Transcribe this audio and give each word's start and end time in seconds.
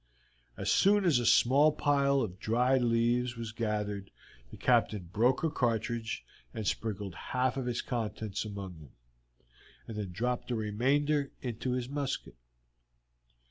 As 0.57 0.71
soon 0.71 1.05
as 1.05 1.19
a 1.19 1.27
small 1.27 1.71
pile 1.71 2.21
of 2.21 2.39
dried 2.39 2.81
leaves 2.81 3.37
was 3.37 3.51
gathered 3.51 4.09
the 4.49 4.57
Captain 4.57 5.03
broke 5.13 5.43
a 5.43 5.49
cartridge 5.51 6.25
and 6.55 6.65
sprinkled 6.65 7.13
half 7.13 7.55
its 7.55 7.83
contents 7.83 8.43
among 8.43 8.79
them, 8.79 8.89
and 9.87 9.95
then 9.97 10.11
dropped 10.11 10.47
the 10.47 10.55
remainder 10.55 11.31
into 11.43 11.73
his 11.73 11.87
musket. 11.87 12.33